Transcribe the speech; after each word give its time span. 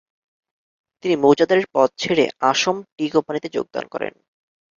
তিনি 1.03 1.15
মৌজাদারের 1.15 1.67
পদ 1.73 1.89
ছেড়ে 1.97 2.25
অসম 2.51 2.77
টি 2.95 3.05
কম্পানীতে 3.09 3.47
যোগদান 3.55 3.85
করেন। 3.87 4.13